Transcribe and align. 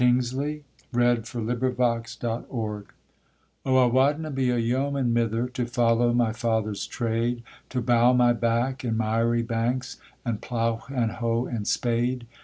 In 0.01 0.07
the 0.17 0.23
New 0.23 0.63
Forest, 0.91 1.35
1847, 1.35 2.17
THE 2.19 2.27
OUTLAW 2.27 2.83
Oh, 3.67 3.77
I 3.77 3.85
wadna 3.85 4.31
be 4.31 4.49
a 4.49 4.57
yeoman, 4.57 5.13
mither, 5.13 5.47
to 5.49 5.67
follow 5.67 6.11
my 6.11 6.33
father's 6.33 6.87
trade, 6.87 7.43
To 7.69 7.81
bow 7.83 8.11
my 8.11 8.33
back 8.33 8.83
in 8.83 8.97
miry 8.97 9.43
banks, 9.43 9.97
at 10.25 10.41
pleugh 10.41 10.89
and 10.91 11.11
hoe 11.11 11.45
and 11.45 11.67
spade. 11.67 12.25